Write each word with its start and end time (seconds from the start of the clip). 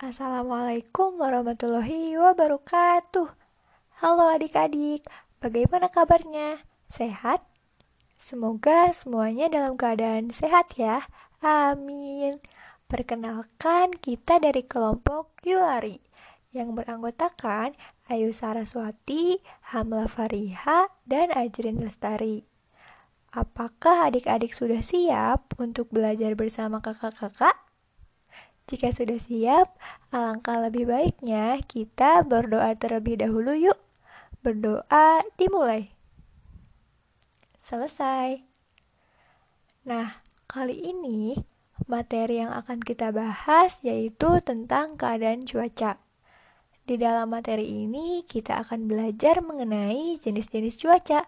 Assalamualaikum 0.00 1.20
warahmatullahi 1.20 2.16
wabarakatuh. 2.16 3.36
Halo 4.00 4.32
adik-adik, 4.32 5.04
bagaimana 5.44 5.92
kabarnya? 5.92 6.64
Sehat? 6.88 7.44
Semoga 8.16 8.96
semuanya 8.96 9.52
dalam 9.52 9.76
keadaan 9.76 10.32
sehat 10.32 10.72
ya. 10.80 11.04
Amin. 11.44 12.40
Perkenalkan, 12.88 13.92
kita 13.92 14.40
dari 14.40 14.64
kelompok 14.64 15.36
Yulari 15.44 16.00
yang 16.48 16.72
beranggotakan 16.72 17.76
Ayu 18.08 18.32
Saraswati, 18.32 19.44
Hamla 19.68 20.08
Fariha, 20.08 20.88
dan 21.04 21.28
Ajrin 21.28 21.76
Lestari. 21.76 22.48
Apakah 23.36 24.08
adik-adik 24.08 24.56
sudah 24.56 24.80
siap 24.80 25.60
untuk 25.60 25.92
belajar 25.92 26.32
bersama 26.40 26.80
kakak-kakak? 26.80 27.69
Jika 28.70 28.94
sudah 28.94 29.18
siap, 29.18 29.74
alangkah 30.14 30.62
lebih 30.62 30.86
baiknya 30.86 31.58
kita 31.66 32.22
berdoa 32.22 32.70
terlebih 32.78 33.18
dahulu 33.18 33.50
yuk. 33.58 33.74
Berdoa 34.46 35.26
dimulai. 35.34 35.90
Selesai. 37.58 38.46
Nah, 39.90 40.22
kali 40.46 40.86
ini 40.86 41.34
materi 41.90 42.46
yang 42.46 42.54
akan 42.54 42.78
kita 42.78 43.10
bahas 43.10 43.82
yaitu 43.82 44.38
tentang 44.46 44.94
keadaan 44.94 45.42
cuaca. 45.42 45.98
Di 46.86 46.94
dalam 46.94 47.34
materi 47.34 47.66
ini, 47.66 48.22
kita 48.22 48.62
akan 48.62 48.86
belajar 48.86 49.42
mengenai 49.42 50.14
jenis-jenis 50.22 50.78
cuaca 50.78 51.26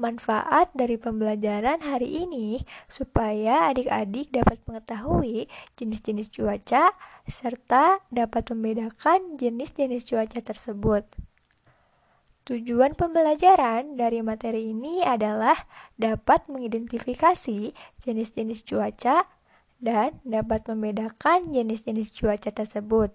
manfaat 0.00 0.72
dari 0.72 0.96
pembelajaran 0.96 1.84
hari 1.84 2.24
ini 2.24 2.64
supaya 2.88 3.68
adik-adik 3.68 4.32
dapat 4.32 4.58
mengetahui 4.64 5.46
jenis-jenis 5.76 6.32
cuaca 6.32 6.96
serta 7.28 8.00
dapat 8.08 8.48
membedakan 8.50 9.36
jenis-jenis 9.36 10.08
cuaca 10.08 10.40
tersebut. 10.40 11.04
Tujuan 12.48 12.98
pembelajaran 12.98 13.94
dari 13.94 14.24
materi 14.26 14.74
ini 14.74 15.06
adalah 15.06 15.54
dapat 15.94 16.50
mengidentifikasi 16.50 17.76
jenis-jenis 18.00 18.66
cuaca 18.66 19.28
dan 19.78 20.18
dapat 20.26 20.66
membedakan 20.66 21.52
jenis-jenis 21.54 22.10
cuaca 22.10 22.50
tersebut. 22.50 23.14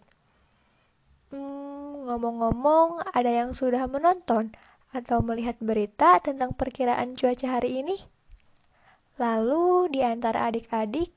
Hmm, 1.33 2.07
ngomong-ngomong, 2.07 3.11
ada 3.11 3.27
yang 3.27 3.51
sudah 3.51 3.89
menonton 3.91 4.53
atau 4.95 5.19
melihat 5.19 5.59
berita 5.59 6.23
tentang 6.23 6.55
perkiraan 6.55 7.19
cuaca 7.19 7.59
hari 7.59 7.83
ini? 7.83 7.99
Lalu, 9.19 9.91
di 9.91 9.99
antara 9.99 10.47
adik-adik, 10.47 11.11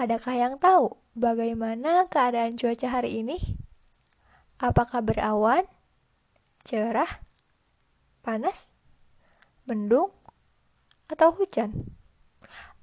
adakah 0.00 0.32
yang 0.32 0.54
tahu 0.56 0.96
bagaimana 1.12 2.08
keadaan 2.08 2.56
cuaca 2.56 2.88
hari 2.88 3.20
ini? 3.20 3.60
Apakah 4.56 5.04
berawan, 5.04 5.68
cerah, 6.64 7.20
panas, 8.24 8.72
mendung, 9.68 10.08
atau 11.12 11.36
hujan? 11.36 11.92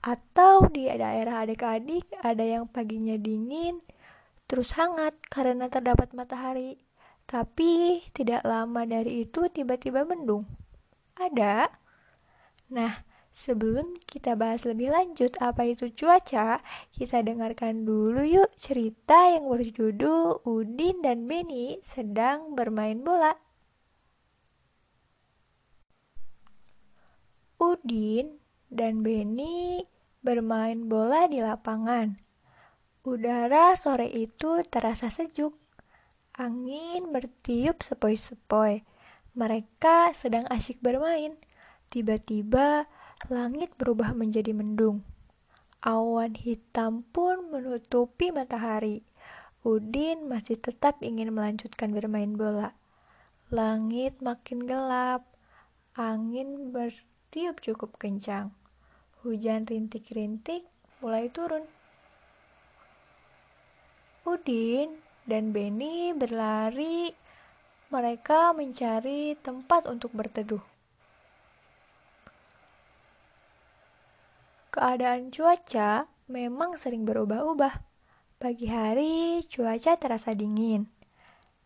Atau 0.06 0.70
di 0.70 0.86
daerah 0.86 1.42
adik-adik 1.44 2.06
ada 2.22 2.46
yang 2.46 2.70
paginya 2.70 3.18
dingin, 3.18 3.82
terus 4.46 4.78
hangat 4.78 5.18
karena 5.30 5.70
terdapat 5.70 6.14
matahari 6.14 6.89
tapi 7.30 8.02
tidak 8.10 8.42
lama 8.42 8.90
dari 8.90 9.22
itu 9.22 9.46
tiba-tiba 9.54 10.02
mendung. 10.02 10.50
Ada? 11.14 11.70
Nah, 12.74 13.06
sebelum 13.30 14.02
kita 14.10 14.34
bahas 14.34 14.66
lebih 14.66 14.90
lanjut 14.90 15.38
apa 15.38 15.70
itu 15.70 15.94
cuaca, 15.94 16.58
kita 16.90 17.22
dengarkan 17.22 17.86
dulu 17.86 18.26
yuk 18.26 18.50
cerita 18.58 19.30
yang 19.30 19.46
berjudul 19.46 20.42
Udin 20.42 21.06
dan 21.06 21.30
Beni 21.30 21.78
sedang 21.86 22.58
bermain 22.58 23.06
bola. 23.06 23.38
Udin 27.62 28.42
dan 28.74 29.06
Beni 29.06 29.86
bermain 30.26 30.90
bola 30.90 31.30
di 31.30 31.46
lapangan. 31.46 32.18
Udara 33.06 33.78
sore 33.78 34.10
itu 34.10 34.66
terasa 34.66 35.14
sejuk 35.14 35.59
Angin 36.40 37.12
bertiup 37.12 37.84
sepoi-sepoi. 37.84 38.88
Mereka 39.36 40.16
sedang 40.16 40.48
asyik 40.48 40.80
bermain. 40.80 41.36
Tiba-tiba 41.92 42.88
langit 43.28 43.76
berubah 43.76 44.16
menjadi 44.16 44.56
mendung. 44.56 45.04
Awan 45.84 46.40
hitam 46.40 47.04
pun 47.12 47.52
menutupi 47.52 48.32
matahari. 48.32 49.04
Udin 49.68 50.32
masih 50.32 50.56
tetap 50.56 51.04
ingin 51.04 51.36
melanjutkan 51.36 51.92
bermain 51.92 52.32
bola. 52.40 52.72
Langit 53.52 54.24
makin 54.24 54.64
gelap. 54.64 55.28
Angin 56.00 56.72
bertiup 56.72 57.60
cukup 57.60 58.00
kencang. 58.00 58.56
Hujan 59.28 59.68
rintik-rintik 59.68 60.64
mulai 61.04 61.28
turun. 61.28 61.68
Udin 64.24 65.09
dan 65.26 65.52
Benny 65.56 66.14
berlari. 66.14 67.12
Mereka 67.90 68.54
mencari 68.54 69.34
tempat 69.42 69.90
untuk 69.90 70.14
berteduh. 70.14 70.62
Keadaan 74.70 75.34
cuaca 75.34 76.06
memang 76.30 76.78
sering 76.78 77.02
berubah-ubah. 77.04 77.82
Pagi 78.38 78.70
hari 78.70 79.42
cuaca 79.50 79.98
terasa 79.98 80.38
dingin. 80.38 80.86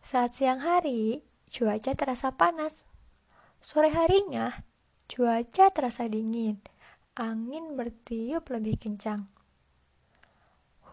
Saat 0.00 0.40
siang 0.40 0.64
hari 0.64 1.20
cuaca 1.52 1.92
terasa 1.92 2.32
panas. 2.32 2.82
Sore 3.60 3.92
harinya 3.92 4.64
cuaca 5.06 5.68
terasa 5.68 6.08
dingin. 6.08 6.64
Angin 7.14 7.76
bertiup 7.76 8.48
lebih 8.48 8.80
kencang. 8.80 9.28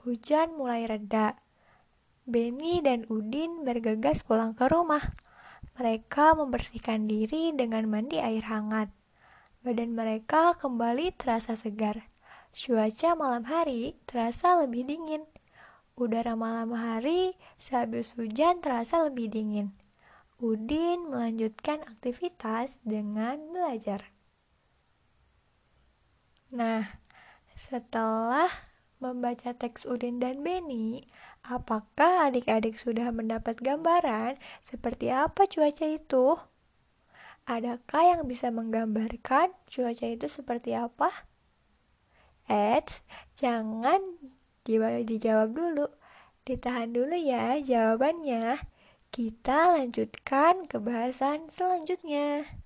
Hujan 0.03 0.59
mulai 0.59 0.85
reda 0.85 1.39
Benny 2.29 2.85
dan 2.85 3.09
Udin 3.09 3.65
bergegas 3.65 4.21
pulang 4.21 4.53
ke 4.53 4.69
rumah. 4.69 5.01
Mereka 5.73 6.37
membersihkan 6.37 7.09
diri 7.09 7.49
dengan 7.57 7.89
mandi 7.89 8.21
air 8.21 8.45
hangat. 8.45 8.93
Badan 9.65 9.97
mereka 9.97 10.53
kembali 10.61 11.17
terasa 11.17 11.57
segar. 11.57 12.05
Cuaca 12.53 13.17
malam 13.17 13.49
hari 13.49 13.97
terasa 14.05 14.61
lebih 14.61 14.85
dingin. 14.85 15.25
Udara 15.97 16.37
malam 16.37 16.77
hari 16.77 17.33
sehabis 17.57 18.13
hujan 18.13 18.61
terasa 18.61 19.01
lebih 19.01 19.29
dingin. 19.33 19.73
Udin 20.37 21.09
melanjutkan 21.09 21.81
aktivitas 21.89 22.77
dengan 22.85 23.37
belajar. 23.49 24.13
Nah, 26.53 26.85
setelah 27.57 28.70
membaca 29.01 29.51
teks 29.57 29.83
Udin 29.89 30.21
dan 30.21 30.45
Beni, 30.45 31.09
Apakah 31.41 32.29
adik-adik 32.29 32.77
sudah 32.77 33.09
mendapat 33.09 33.57
gambaran 33.57 34.37
seperti 34.61 35.09
apa 35.09 35.49
cuaca 35.49 35.89
itu? 35.89 36.37
Adakah 37.49 38.03
yang 38.13 38.21
bisa 38.29 38.53
menggambarkan 38.53 39.49
cuaca 39.65 40.05
itu 40.05 40.29
seperti 40.29 40.77
apa? 40.77 41.25
Eits, 42.45 43.01
jangan 43.33 44.21
dijawab 44.61 45.57
dulu. 45.57 45.89
Ditahan 46.45 46.93
dulu 46.93 47.17
ya 47.17 47.57
jawabannya. 47.57 48.61
Kita 49.09 49.81
lanjutkan 49.81 50.69
ke 50.69 50.77
bahasan 50.77 51.49
selanjutnya. 51.49 52.60